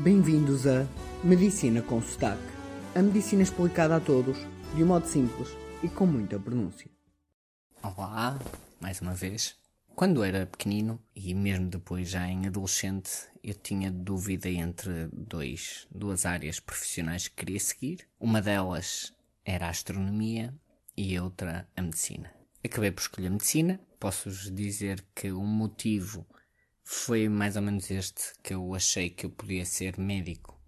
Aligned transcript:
Bem-vindos 0.00 0.66
a 0.66 0.84
Medicina 1.22 1.80
com 1.80 2.02
Sotaque. 2.02 2.42
A 2.92 3.00
medicina 3.00 3.42
explicada 3.42 3.94
a 3.94 4.00
todos, 4.00 4.36
de 4.74 4.82
um 4.82 4.86
modo 4.86 5.06
simples 5.06 5.50
e 5.80 5.88
com 5.88 6.06
muita 6.06 6.40
pronúncia. 6.40 6.90
Olá, 7.80 8.36
mais 8.80 9.00
uma 9.00 9.14
vez. 9.14 9.54
Quando 9.94 10.24
era 10.24 10.46
pequenino 10.46 11.00
e 11.14 11.32
mesmo 11.34 11.68
depois 11.68 12.08
já 12.08 12.26
em 12.26 12.46
adolescente, 12.46 13.10
eu 13.44 13.54
tinha 13.54 13.92
dúvida 13.92 14.48
entre 14.48 15.08
dois, 15.12 15.86
duas 15.88 16.26
áreas 16.26 16.58
profissionais 16.58 17.28
que 17.28 17.36
queria 17.36 17.60
seguir. 17.60 18.08
Uma 18.18 18.42
delas 18.42 19.12
era 19.44 19.66
a 19.66 19.70
astronomia 19.70 20.52
e 20.96 21.20
outra 21.20 21.68
a 21.76 21.82
medicina. 21.82 22.32
Acabei 22.64 22.90
por 22.90 23.02
escolher 23.02 23.30
medicina. 23.30 23.78
Posso-vos 24.00 24.50
dizer 24.50 25.04
que 25.14 25.30
o 25.30 25.42
motivo 25.42 26.26
foi 26.84 27.28
mais 27.28 27.56
ou 27.56 27.62
menos 27.62 27.90
este 27.90 28.32
que 28.42 28.54
eu 28.54 28.74
achei 28.74 29.10
que 29.10 29.26
eu 29.26 29.30
podia 29.30 29.64
ser 29.64 29.98
médico 29.98 30.60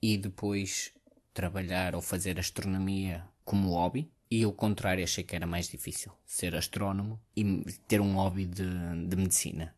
e 0.00 0.16
depois 0.16 0.92
trabalhar 1.32 1.94
ou 1.94 2.02
fazer 2.02 2.38
astronomia 2.38 3.24
como 3.44 3.70
hobby. 3.70 4.10
E 4.30 4.44
o 4.44 4.52
contrário, 4.52 5.02
achei 5.02 5.24
que 5.24 5.34
era 5.34 5.46
mais 5.46 5.68
difícil 5.68 6.12
ser 6.26 6.54
astrónomo 6.54 7.18
e 7.34 7.64
ter 7.86 8.00
um 8.00 8.14
hobby 8.14 8.44
de, 8.44 8.64
de 9.06 9.16
medicina. 9.16 9.74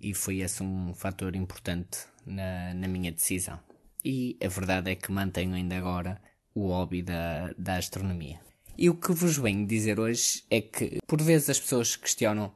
E 0.00 0.14
foi 0.14 0.38
esse 0.38 0.62
um 0.62 0.94
fator 0.94 1.36
importante 1.36 1.98
na, 2.24 2.72
na 2.72 2.88
minha 2.88 3.12
decisão. 3.12 3.60
E 4.02 4.38
a 4.42 4.48
verdade 4.48 4.90
é 4.90 4.94
que 4.94 5.12
mantenho 5.12 5.54
ainda 5.54 5.76
agora 5.76 6.20
o 6.54 6.68
hobby 6.68 7.02
da, 7.02 7.52
da 7.58 7.76
astronomia. 7.76 8.40
E 8.76 8.88
o 8.88 8.94
que 8.94 9.12
vos 9.12 9.36
venho 9.36 9.66
dizer 9.66 10.00
hoje 10.00 10.44
é 10.50 10.60
que, 10.60 10.98
por 11.06 11.20
vezes, 11.22 11.50
as 11.50 11.60
pessoas 11.60 11.94
questionam 11.94 12.52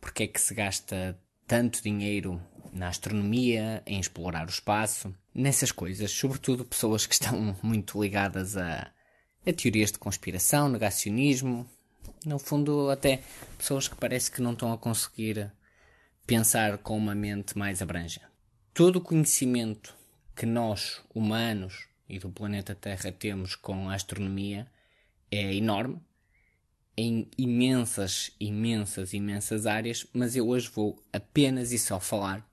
porque 0.00 0.24
é 0.24 0.26
que 0.26 0.40
se 0.40 0.52
gasta 0.52 1.18
tanto 1.52 1.82
dinheiro 1.82 2.40
na 2.72 2.88
astronomia, 2.88 3.82
em 3.84 4.00
explorar 4.00 4.46
o 4.46 4.48
espaço, 4.48 5.14
nessas 5.34 5.70
coisas, 5.70 6.10
sobretudo 6.10 6.64
pessoas 6.64 7.04
que 7.04 7.12
estão 7.12 7.54
muito 7.62 8.02
ligadas 8.02 8.56
a, 8.56 8.90
a 9.46 9.52
teorias 9.52 9.92
de 9.92 9.98
conspiração, 9.98 10.70
negacionismo, 10.70 11.68
no 12.24 12.38
fundo, 12.38 12.88
até 12.88 13.22
pessoas 13.58 13.86
que 13.86 13.94
parece 13.94 14.32
que 14.32 14.40
não 14.40 14.54
estão 14.54 14.72
a 14.72 14.78
conseguir 14.78 15.52
pensar 16.26 16.78
com 16.78 16.96
uma 16.96 17.14
mente 17.14 17.58
mais 17.58 17.82
abrangente. 17.82 18.26
Todo 18.72 18.96
o 18.96 19.02
conhecimento 19.02 19.94
que 20.34 20.46
nós, 20.46 21.02
humanos 21.14 21.86
e 22.08 22.18
do 22.18 22.30
planeta 22.30 22.74
Terra, 22.74 23.12
temos 23.12 23.56
com 23.56 23.90
a 23.90 23.94
astronomia 23.94 24.66
é 25.30 25.54
enorme 25.54 26.00
em 26.96 27.28
imensas, 27.38 28.30
imensas, 28.38 29.12
imensas 29.12 29.66
áreas, 29.66 30.06
mas 30.12 30.36
eu 30.36 30.48
hoje 30.48 30.68
vou 30.68 31.02
apenas 31.12 31.72
e 31.72 31.78
só 31.78 31.98
falar 31.98 32.46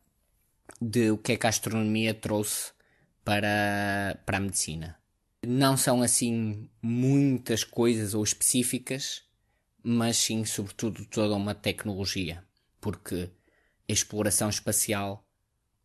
de 0.81 1.11
o 1.11 1.17
que 1.17 1.33
é 1.33 1.37
que 1.37 1.45
a 1.45 1.49
astronomia 1.49 2.13
trouxe 2.13 2.71
para, 3.23 4.17
para 4.25 4.37
a 4.37 4.41
medicina. 4.41 4.97
Não 5.45 5.77
são 5.77 6.01
assim 6.01 6.69
muitas 6.81 7.63
coisas 7.63 8.13
ou 8.13 8.23
específicas, 8.23 9.23
mas 9.83 10.17
sim, 10.17 10.43
sobretudo, 10.45 11.05
toda 11.05 11.35
uma 11.35 11.55
tecnologia, 11.55 12.43
porque 12.81 13.29
a 13.87 13.91
exploração 13.91 14.49
espacial 14.49 15.25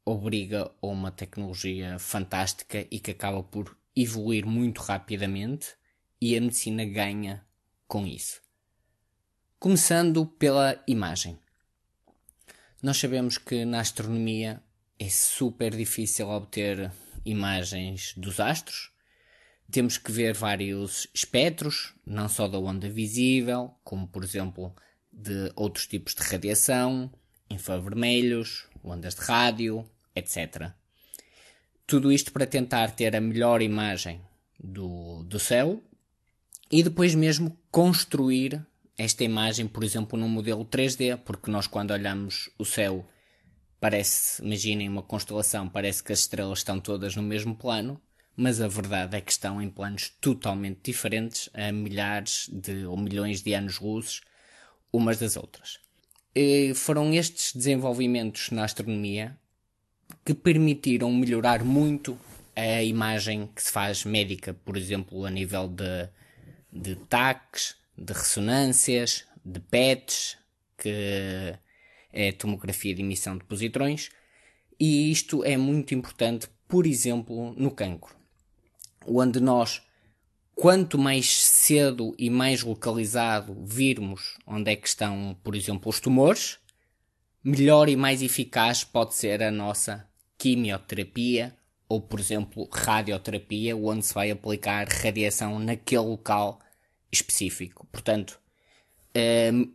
obriga 0.04 0.70
a 0.82 0.86
uma 0.86 1.10
tecnologia 1.10 1.98
fantástica 1.98 2.86
e 2.90 2.98
que 3.00 3.12
acaba 3.12 3.42
por 3.42 3.76
evoluir 3.96 4.44
muito 4.44 4.82
rapidamente 4.82 5.74
e 6.20 6.36
a 6.36 6.40
medicina 6.40 6.84
ganha 6.84 7.44
com 7.86 8.06
isso. 8.06 8.43
Começando 9.64 10.26
pela 10.26 10.78
imagem. 10.86 11.38
Nós 12.82 12.98
sabemos 12.98 13.38
que 13.38 13.64
na 13.64 13.80
astronomia 13.80 14.62
é 14.98 15.08
super 15.08 15.74
difícil 15.74 16.28
obter 16.28 16.92
imagens 17.24 18.12
dos 18.14 18.40
astros. 18.40 18.90
Temos 19.70 19.96
que 19.96 20.12
ver 20.12 20.34
vários 20.34 21.08
espectros, 21.14 21.94
não 22.04 22.28
só 22.28 22.46
da 22.46 22.58
onda 22.58 22.90
visível, 22.90 23.74
como 23.82 24.06
por 24.06 24.22
exemplo 24.22 24.76
de 25.10 25.50
outros 25.56 25.86
tipos 25.86 26.14
de 26.14 26.22
radiação, 26.24 27.10
infravermelhos, 27.48 28.68
ondas 28.84 29.14
de 29.14 29.22
rádio, 29.22 29.88
etc. 30.14 30.72
Tudo 31.86 32.12
isto 32.12 32.32
para 32.32 32.46
tentar 32.46 32.90
ter 32.90 33.16
a 33.16 33.20
melhor 33.22 33.62
imagem 33.62 34.20
do, 34.62 35.22
do 35.22 35.38
céu 35.38 35.82
e 36.70 36.82
depois 36.82 37.14
mesmo 37.14 37.58
construir 37.70 38.62
esta 38.96 39.24
imagem, 39.24 39.66
por 39.66 39.82
exemplo, 39.82 40.18
num 40.18 40.28
modelo 40.28 40.64
3D, 40.64 41.18
porque 41.18 41.50
nós 41.50 41.66
quando 41.66 41.90
olhamos 41.90 42.50
o 42.58 42.64
céu 42.64 43.06
parece, 43.80 44.42
imaginem 44.42 44.88
uma 44.88 45.02
constelação, 45.02 45.68
parece 45.68 46.02
que 46.02 46.12
as 46.12 46.20
estrelas 46.20 46.60
estão 46.60 46.80
todas 46.80 47.14
no 47.16 47.22
mesmo 47.22 47.54
plano, 47.54 48.00
mas 48.36 48.60
a 48.60 48.68
verdade 48.68 49.16
é 49.16 49.20
que 49.20 49.30
estão 49.30 49.60
em 49.60 49.68
planos 49.68 50.10
totalmente 50.20 50.80
diferentes, 50.82 51.50
a 51.52 51.70
milhares 51.70 52.48
de 52.50 52.86
ou 52.86 52.96
milhões 52.96 53.42
de 53.42 53.52
anos-luzes 53.52 54.22
umas 54.92 55.18
das 55.18 55.36
outras. 55.36 55.78
E 56.34 56.72
foram 56.74 57.12
estes 57.12 57.52
desenvolvimentos 57.52 58.50
na 58.50 58.64
astronomia 58.64 59.36
que 60.24 60.34
permitiram 60.34 61.12
melhorar 61.12 61.62
muito 61.64 62.18
a 62.56 62.82
imagem 62.82 63.48
que 63.54 63.62
se 63.62 63.70
faz 63.70 64.04
médica, 64.04 64.54
por 64.54 64.76
exemplo, 64.76 65.24
a 65.24 65.30
nível 65.30 65.68
de, 65.68 66.08
de 66.72 66.96
taques, 66.96 67.76
de 67.96 68.12
ressonâncias, 68.12 69.24
de 69.44 69.60
PETs, 69.60 70.36
que 70.76 71.54
é 72.12 72.32
tomografia 72.32 72.94
de 72.94 73.02
emissão 73.02 73.36
de 73.36 73.44
positrões, 73.44 74.10
e 74.78 75.10
isto 75.10 75.44
é 75.44 75.56
muito 75.56 75.94
importante, 75.94 76.48
por 76.68 76.86
exemplo, 76.86 77.54
no 77.56 77.70
cancro, 77.70 78.14
onde 79.06 79.40
nós, 79.40 79.82
quanto 80.54 80.98
mais 80.98 81.42
cedo 81.42 82.14
e 82.18 82.30
mais 82.30 82.62
localizado 82.62 83.56
virmos 83.64 84.38
onde 84.46 84.70
é 84.72 84.76
que 84.76 84.88
estão, 84.88 85.36
por 85.42 85.54
exemplo, 85.54 85.88
os 85.88 86.00
tumores, 86.00 86.58
melhor 87.42 87.88
e 87.88 87.96
mais 87.96 88.22
eficaz 88.22 88.82
pode 88.82 89.14
ser 89.14 89.42
a 89.42 89.50
nossa 89.50 90.08
quimioterapia 90.38 91.56
ou, 91.88 92.00
por 92.00 92.18
exemplo, 92.18 92.68
radioterapia, 92.72 93.76
onde 93.76 94.04
se 94.04 94.14
vai 94.14 94.30
aplicar 94.30 94.88
radiação 94.88 95.58
naquele 95.58 96.02
local 96.02 96.58
específico. 97.14 97.86
Portanto, 97.90 98.38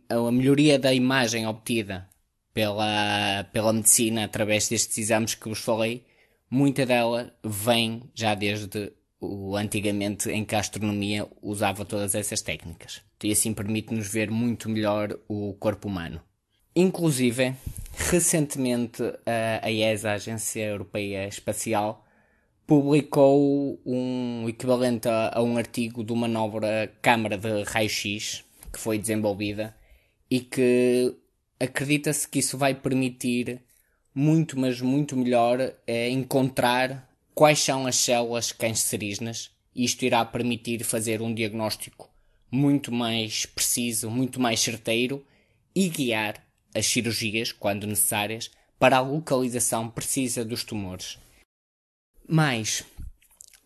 a 0.08 0.30
melhoria 0.30 0.78
da 0.78 0.92
imagem 0.92 1.46
obtida 1.46 2.08
pela, 2.52 3.44
pela 3.52 3.72
medicina 3.72 4.24
através 4.24 4.68
destes 4.68 4.98
exames 4.98 5.34
que 5.34 5.48
vos 5.48 5.60
falei, 5.60 6.04
muita 6.50 6.84
dela 6.84 7.32
vem 7.42 8.02
já 8.14 8.34
desde 8.34 8.92
o 9.20 9.56
antigamente 9.56 10.30
em 10.30 10.44
que 10.44 10.54
a 10.54 10.60
astronomia 10.60 11.26
usava 11.42 11.84
todas 11.84 12.14
essas 12.14 12.40
técnicas. 12.40 13.02
E 13.22 13.32
assim 13.32 13.52
permite-nos 13.52 14.10
ver 14.10 14.30
muito 14.30 14.68
melhor 14.68 15.18
o 15.28 15.54
corpo 15.54 15.88
humano. 15.88 16.20
Inclusive, 16.74 17.54
recentemente 18.10 19.02
a 19.60 19.70
ESA, 19.70 20.10
a 20.10 20.14
Agência 20.14 20.64
Europeia 20.64 21.28
Espacial, 21.28 22.06
publicou 22.70 23.82
um 23.84 24.48
equivalente 24.48 25.08
a, 25.08 25.32
a 25.34 25.42
um 25.42 25.56
artigo 25.56 26.04
de 26.04 26.12
uma 26.12 26.28
nova 26.28 26.60
câmara 27.02 27.36
de 27.36 27.64
raio-x 27.64 28.44
que 28.72 28.78
foi 28.78 28.96
desenvolvida 28.96 29.74
e 30.30 30.38
que 30.38 31.12
acredita-se 31.58 32.28
que 32.28 32.38
isso 32.38 32.56
vai 32.56 32.72
permitir 32.72 33.60
muito, 34.14 34.56
mas 34.56 34.80
muito 34.80 35.16
melhor 35.16 35.72
é, 35.84 36.10
encontrar 36.10 37.10
quais 37.34 37.58
são 37.58 37.88
as 37.88 37.96
células 37.96 38.52
cancerígenas 38.52 39.50
e 39.74 39.84
isto 39.84 40.04
irá 40.04 40.24
permitir 40.24 40.84
fazer 40.84 41.20
um 41.20 41.34
diagnóstico 41.34 42.08
muito 42.52 42.92
mais 42.92 43.46
preciso, 43.46 44.08
muito 44.08 44.38
mais 44.38 44.60
certeiro 44.60 45.26
e 45.74 45.88
guiar 45.88 46.36
as 46.72 46.86
cirurgias, 46.86 47.50
quando 47.50 47.88
necessárias, 47.88 48.48
para 48.78 48.98
a 48.98 49.00
localização 49.00 49.90
precisa 49.90 50.44
dos 50.44 50.62
tumores. 50.62 51.18
Mais, 52.32 52.84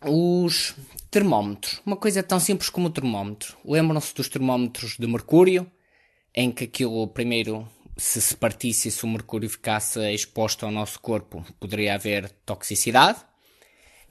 os 0.03 0.73
termómetros. 1.11 1.83
Uma 1.85 1.95
coisa 1.95 2.23
tão 2.23 2.39
simples 2.39 2.67
como 2.67 2.87
o 2.87 2.89
termómetro. 2.89 3.55
Lembram-se 3.63 4.15
dos 4.15 4.27
termómetros 4.27 4.97
de 4.97 5.05
mercúrio, 5.05 5.69
em 6.33 6.51
que 6.51 6.63
aquilo 6.63 7.07
primeiro, 7.09 7.69
se 7.95 8.19
se 8.19 8.35
partisse 8.35 8.89
se 8.89 9.03
o 9.03 9.07
mercúrio 9.07 9.47
ficasse 9.47 9.99
exposto 10.11 10.65
ao 10.65 10.71
nosso 10.71 10.99
corpo, 10.99 11.45
poderia 11.59 11.93
haver 11.93 12.27
toxicidade. 12.43 13.19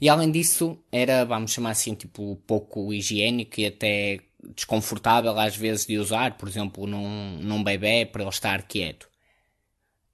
E 0.01 0.09
além 0.09 0.31
disso, 0.31 0.79
era, 0.93 1.25
vamos 1.25 1.51
chamar 1.51 1.71
assim, 1.71 1.97
tipo, 1.97 2.37
pouco 2.47 2.95
higiênico 2.95 3.61
e 3.61 3.67
até 3.67 4.21
desconfortável 4.55 5.37
às 5.37 5.57
vezes 5.57 5.85
de 5.85 5.99
usar, 5.99 6.39
por 6.39 6.49
exemplo, 6.49 6.87
num, 6.87 7.39
num 7.39 7.65
bebê 7.65 8.07
para 8.07 8.23
ele 8.23 8.31
estar 8.31 8.63
quieto. 8.63 9.09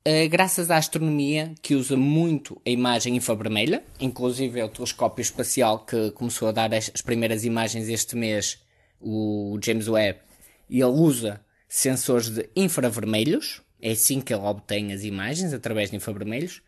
Uh, 0.06 0.28
graças 0.30 0.70
à 0.70 0.78
astronomia, 0.78 1.54
que 1.60 1.74
usa 1.74 1.94
muito 1.96 2.60
a 2.66 2.70
imagem 2.70 3.16
infravermelha, 3.16 3.84
inclusive 4.00 4.58
é 4.58 4.64
o 4.64 4.68
telescópio 4.68 5.20
espacial 5.20 5.80
que 5.84 6.10
começou 6.12 6.48
a 6.48 6.52
dar 6.52 6.72
as, 6.72 6.90
as 6.94 7.02
primeiras 7.02 7.44
imagens 7.44 7.86
este 7.86 8.16
mês, 8.16 8.62
o 8.98 9.58
James 9.62 9.88
Webb, 9.88 10.20
ele 10.70 10.84
usa 10.84 11.44
sensores 11.68 12.30
de 12.30 12.48
infravermelhos, 12.56 13.60
é 13.80 13.90
assim 13.90 14.22
que 14.22 14.32
ele 14.32 14.42
obtém 14.42 14.92
as 14.92 15.04
imagens, 15.04 15.52
através 15.52 15.90
de 15.90 15.96
infravermelhos, 15.96 16.62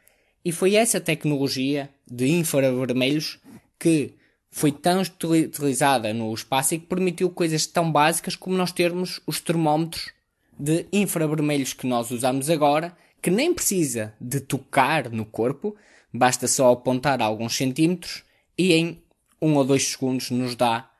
E 0.45 0.51
foi 0.51 0.75
essa 0.75 1.01
tecnologia 1.01 1.89
de 2.11 2.27
infravermelhos 2.27 3.39
que 3.79 4.15
foi 4.51 4.73
tão 4.73 5.01
utilizada 5.01 6.13
no 6.13 6.35
espaço 6.35 6.75
e 6.75 6.79
que 6.79 6.87
permitiu 6.87 7.31
coisas 7.31 7.67
tão 7.67 7.91
básicas 7.91 8.37
como 8.37 8.57
nós 8.57 8.73
termos 8.73 9.21
os 9.27 9.41
termómetros 9.41 10.13
de 10.59 10.87
infravermelhos 10.93 11.73
que 11.73 11.87
nós 11.87 12.11
usamos 12.11 12.51
agora, 12.51 12.95
que 13.23 13.31
nem 13.31 13.55
precisa 13.55 14.13
de 14.21 14.41
tocar 14.41 15.09
no 15.09 15.25
corpo, 15.25 15.77
basta 16.13 16.49
só 16.49 16.73
apontar 16.73 17.23
alguns 17.23 17.57
centímetros 17.57 18.25
e 18.59 18.73
em 18.73 19.03
um 19.41 19.55
ou 19.55 19.65
dois 19.65 19.89
segundos 19.89 20.31
nos 20.31 20.57
dá 20.57 20.91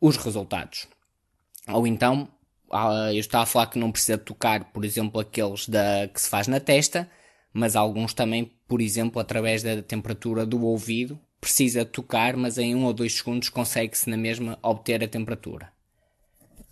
os 0.00 0.16
resultados. 0.16 0.88
Ou 1.68 1.86
então, 1.86 2.28
ah, 2.70 3.12
eu 3.12 3.20
estava 3.20 3.44
a 3.44 3.46
falar 3.46 3.66
que 3.68 3.78
não 3.78 3.92
precisa 3.92 4.18
tocar, 4.18 4.64
por 4.72 4.84
exemplo, 4.84 5.20
aqueles 5.20 5.68
da, 5.68 6.08
que 6.08 6.20
se 6.20 6.28
faz 6.28 6.48
na 6.48 6.58
testa, 6.58 7.08
mas 7.52 7.76
alguns 7.76 8.14
também, 8.14 8.52
por 8.66 8.80
exemplo, 8.80 9.20
através 9.20 9.62
da 9.62 9.80
temperatura 9.80 10.44
do 10.44 10.64
ouvido, 10.64 11.18
precisa 11.40 11.84
tocar, 11.84 12.36
mas 12.36 12.58
em 12.58 12.74
um 12.74 12.84
ou 12.84 12.92
dois 12.92 13.14
segundos 13.14 13.48
consegue-se 13.48 14.10
na 14.10 14.16
mesma 14.16 14.58
obter 14.62 15.02
a 15.02 15.08
temperatura. 15.08 15.72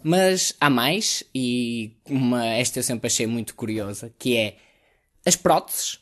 Mas 0.02 0.54
há 0.60 0.70
mais, 0.70 1.24
e 1.34 1.96
uma, 2.08 2.46
esta 2.46 2.78
eu 2.78 2.82
sempre 2.82 3.08
achei 3.08 3.26
muito 3.26 3.54
curiosa, 3.54 4.12
que 4.18 4.36
é 4.36 4.56
as 5.28 5.36
próteses. 5.36 6.00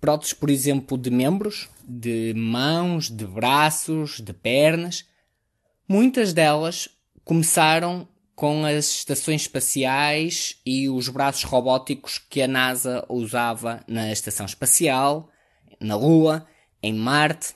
Próteses, 0.00 0.32
por 0.32 0.48
exemplo, 0.48 0.96
de 0.96 1.10
membros, 1.10 1.68
de 1.86 2.32
mãos, 2.34 3.10
de 3.10 3.26
braços, 3.26 4.20
de 4.20 4.32
pernas. 4.32 5.04
Muitas 5.88 6.32
delas 6.32 6.88
começaram 7.24 8.06
com 8.36 8.64
as 8.64 8.86
estações 8.98 9.42
espaciais 9.42 10.60
e 10.64 10.88
os 10.88 11.08
braços 11.08 11.42
robóticos 11.42 12.18
que 12.18 12.42
a 12.42 12.46
NASA 12.46 13.04
usava 13.08 13.82
na 13.88 14.12
estação 14.12 14.46
espacial, 14.46 15.28
na 15.80 15.96
Lua, 15.96 16.46
em 16.82 16.92
Marte. 16.92 17.54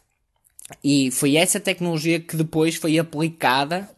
E 0.82 1.10
foi 1.10 1.36
essa 1.36 1.60
tecnologia 1.60 2.18
que 2.18 2.36
depois 2.36 2.74
foi 2.76 2.98
aplicada 2.98 3.88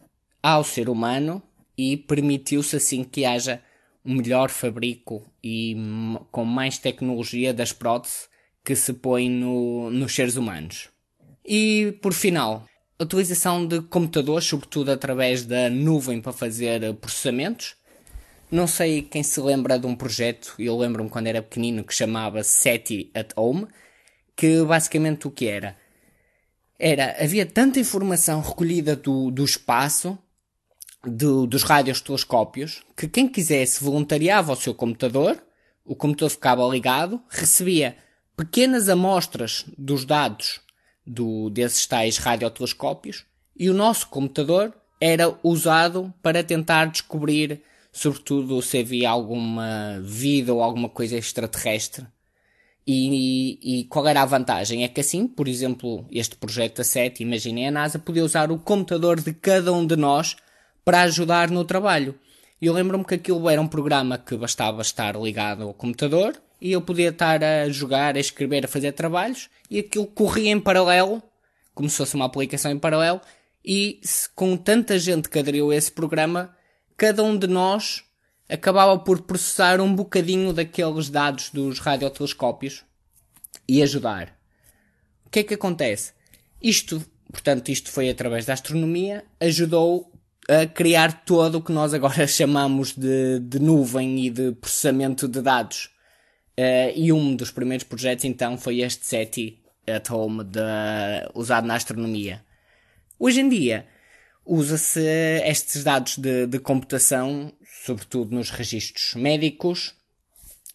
ao 0.41 0.63
ser 0.63 0.89
humano 0.89 1.41
e 1.77 1.97
permitiu-se 1.97 2.75
assim 2.75 3.03
que 3.03 3.23
haja 3.23 3.62
melhor 4.03 4.49
fabrico 4.49 5.25
e 5.43 5.75
com 6.31 6.43
mais 6.43 6.77
tecnologia 6.77 7.53
das 7.53 7.71
próteses 7.71 8.27
que 8.63 8.75
se 8.75 8.93
põe 8.93 9.29
no, 9.29 9.89
nos 9.89 10.13
seres 10.13 10.35
humanos. 10.35 10.89
E 11.45 11.97
por 12.01 12.13
final, 12.13 12.65
a 12.97 13.03
utilização 13.03 13.65
de 13.65 13.81
computadores, 13.81 14.47
sobretudo 14.47 14.91
através 14.91 15.45
da 15.45 15.69
nuvem 15.69 16.21
para 16.21 16.31
fazer 16.31 16.93
processamentos. 16.95 17.75
Não 18.49 18.67
sei 18.67 19.01
quem 19.01 19.23
se 19.23 19.41
lembra 19.41 19.79
de 19.79 19.87
um 19.87 19.95
projeto, 19.95 20.55
eu 20.59 20.77
lembro-me 20.77 21.09
quando 21.09 21.27
era 21.27 21.41
pequenino, 21.41 21.83
que 21.83 21.93
chamava 21.93 22.43
SETI 22.43 23.11
at 23.13 23.31
Home, 23.35 23.67
que 24.35 24.63
basicamente 24.63 25.27
o 25.27 25.31
que 25.31 25.47
era? 25.47 25.75
Era, 26.77 27.15
havia 27.19 27.45
tanta 27.45 27.79
informação 27.79 28.41
recolhida 28.41 28.95
do, 28.95 29.31
do 29.31 29.43
espaço 29.43 30.17
do, 31.05 31.45
dos 31.45 31.63
radiotelescópios 31.63 32.83
que 32.95 33.07
quem 33.07 33.27
quisesse 33.27 33.83
voluntariava 33.83 34.51
ao 34.51 34.55
seu 34.55 34.73
computador, 34.73 35.41
o 35.85 35.95
computador 35.95 36.29
ficava 36.29 36.67
ligado, 36.67 37.21
recebia 37.29 37.97
pequenas 38.37 38.87
amostras 38.87 39.65
dos 39.77 40.05
dados 40.05 40.61
do, 41.05 41.49
desses 41.49 41.85
tais 41.85 42.17
radiotelescópios 42.17 43.25
e 43.57 43.69
o 43.69 43.73
nosso 43.73 44.07
computador 44.07 44.73
era 44.99 45.37
usado 45.43 46.13
para 46.21 46.43
tentar 46.43 46.85
descobrir, 46.85 47.61
sobretudo, 47.91 48.61
se 48.61 48.79
havia 48.79 49.09
alguma 49.09 49.99
vida 50.01 50.53
ou 50.53 50.63
alguma 50.63 50.87
coisa 50.87 51.17
extraterrestre. 51.17 52.07
E, 52.87 53.59
e, 53.61 53.79
e, 53.79 53.83
qual 53.85 54.07
era 54.07 54.21
a 54.21 54.25
vantagem? 54.25 54.83
É 54.83 54.87
que 54.87 55.01
assim, 55.01 55.27
por 55.27 55.47
exemplo, 55.47 56.05
este 56.11 56.35
projeto 56.35 56.81
a 56.81 56.83
7, 56.83 57.23
imaginem 57.23 57.67
a 57.67 57.71
NASA, 57.71 57.99
podia 57.99 58.23
usar 58.23 58.51
o 58.51 58.59
computador 58.59 59.19
de 59.19 59.33
cada 59.33 59.71
um 59.71 59.85
de 59.85 59.95
nós 59.95 60.35
para 60.83 61.01
ajudar 61.01 61.49
no 61.49 61.63
trabalho. 61.65 62.15
E 62.61 62.65
eu 62.65 62.73
lembro-me 62.73 63.03
que 63.03 63.15
aquilo 63.15 63.49
era 63.49 63.61
um 63.61 63.67
programa 63.67 64.17
que 64.17 64.37
bastava 64.37 64.81
estar 64.81 65.15
ligado 65.15 65.63
ao 65.63 65.73
computador 65.73 66.35
e 66.61 66.71
eu 66.71 66.81
podia 66.81 67.09
estar 67.09 67.43
a 67.43 67.67
jogar, 67.69 68.15
a 68.15 68.19
escrever, 68.19 68.65
a 68.65 68.69
fazer 68.69 68.93
trabalhos 68.93 69.49
e 69.69 69.79
aquilo 69.79 70.07
corria 70.07 70.51
em 70.51 70.59
paralelo, 70.59 71.21
como 71.73 71.89
se 71.89 71.97
fosse 71.97 72.15
uma 72.15 72.25
aplicação 72.25 72.71
em 72.71 72.79
paralelo, 72.79 73.19
e 73.65 73.99
com 74.35 74.55
tanta 74.55 74.97
gente 74.97 75.29
que 75.29 75.39
aderiu 75.39 75.71
a 75.71 75.75
esse 75.75 75.91
programa, 75.91 76.55
cada 76.95 77.23
um 77.23 77.37
de 77.37 77.47
nós 77.47 78.03
acabava 78.47 78.97
por 78.99 79.21
processar 79.23 79.81
um 79.81 79.93
bocadinho 79.93 80.53
daqueles 80.53 81.09
dados 81.09 81.49
dos 81.49 81.79
radiotelescópios 81.79 82.85
e 83.67 83.81
ajudar. 83.81 84.37
O 85.25 85.29
que 85.29 85.39
é 85.39 85.43
que 85.43 85.53
acontece? 85.53 86.13
Isto, 86.61 87.03
portanto, 87.31 87.69
isto 87.69 87.91
foi 87.91 88.09
através 88.09 88.45
da 88.45 88.53
astronomia, 88.53 89.25
ajudou 89.39 90.12
a 90.49 90.65
criar 90.65 91.23
todo 91.25 91.55
o 91.55 91.61
que 91.61 91.71
nós 91.71 91.93
agora 91.93 92.25
chamamos 92.27 92.93
de, 92.93 93.39
de 93.39 93.59
nuvem 93.59 94.25
e 94.25 94.29
de 94.29 94.51
processamento 94.53 95.27
de 95.27 95.41
dados. 95.41 95.89
Uh, 96.57 96.93
e 96.95 97.11
um 97.11 97.35
dos 97.35 97.49
primeiros 97.49 97.83
projetos 97.83 98.25
então 98.25 98.57
foi 98.57 98.81
este 98.81 99.05
SETI 99.05 99.59
at 99.87 100.09
Home 100.11 100.43
de, 100.43 100.59
usado 101.33 101.65
na 101.65 101.75
astronomia. 101.75 102.43
Hoje 103.17 103.41
em 103.41 103.49
dia 103.49 103.87
usa-se 104.45 105.01
estes 105.45 105.83
dados 105.83 106.17
de, 106.17 106.45
de 106.45 106.59
computação, 106.59 107.51
sobretudo 107.85 108.35
nos 108.35 108.49
registros 108.49 109.13
médicos, 109.15 109.95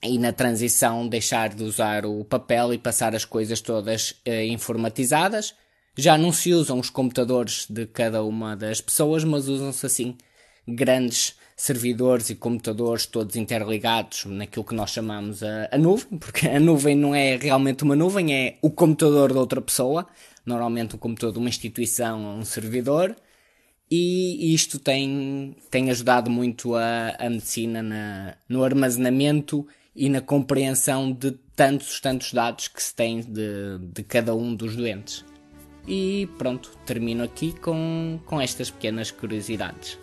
e 0.02 0.18
na 0.18 0.32
transição 0.32 1.08
deixar 1.08 1.50
de 1.50 1.62
usar 1.62 2.06
o 2.06 2.24
papel 2.24 2.72
e 2.72 2.78
passar 2.78 3.14
as 3.14 3.24
coisas 3.24 3.60
todas 3.60 4.12
uh, 4.26 4.30
informatizadas 4.48 5.54
já 5.98 6.16
não 6.16 6.30
se 6.32 6.54
usam 6.54 6.78
os 6.78 6.90
computadores 6.90 7.66
de 7.68 7.84
cada 7.84 8.22
uma 8.22 8.56
das 8.56 8.80
pessoas, 8.80 9.24
mas 9.24 9.48
usam-se 9.48 9.84
assim 9.84 10.16
grandes 10.66 11.34
servidores 11.56 12.30
e 12.30 12.36
computadores 12.36 13.04
todos 13.04 13.34
interligados 13.34 14.24
naquilo 14.26 14.64
que 14.64 14.76
nós 14.76 14.90
chamamos 14.90 15.42
a, 15.42 15.68
a, 15.72 15.76
nuvem, 15.76 16.16
porque 16.16 16.46
a 16.46 16.60
nuvem 16.60 16.94
não 16.94 17.12
é 17.12 17.36
realmente 17.36 17.82
uma 17.82 17.96
nuvem, 17.96 18.32
é 18.32 18.58
o 18.62 18.70
computador 18.70 19.32
de 19.32 19.38
outra 19.38 19.60
pessoa, 19.60 20.06
normalmente 20.46 20.94
o 20.94 20.98
computador 20.98 21.32
de 21.32 21.40
uma 21.40 21.48
instituição 21.48 22.24
ou 22.26 22.38
um 22.38 22.44
servidor, 22.44 23.16
e 23.90 24.54
isto 24.54 24.78
tem, 24.78 25.56
tem 25.68 25.90
ajudado 25.90 26.30
muito 26.30 26.76
a, 26.76 27.16
a 27.18 27.28
medicina 27.28 27.82
na, 27.82 28.36
no 28.48 28.62
armazenamento 28.62 29.66
e 29.96 30.08
na 30.08 30.20
compreensão 30.20 31.10
de 31.10 31.32
tantos, 31.56 31.98
tantos 32.00 32.32
dados 32.32 32.68
que 32.68 32.80
se 32.80 32.94
tem 32.94 33.20
de, 33.20 33.78
de 33.92 34.04
cada 34.04 34.32
um 34.32 34.54
dos 34.54 34.76
doentes. 34.76 35.24
E 35.88 36.28
pronto, 36.36 36.70
termino 36.84 37.24
aqui 37.24 37.52
com, 37.52 38.20
com 38.26 38.38
estas 38.38 38.70
pequenas 38.70 39.10
curiosidades. 39.10 39.98